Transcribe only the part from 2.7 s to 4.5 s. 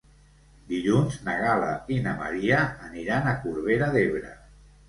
aniran a Corbera d'Ebre.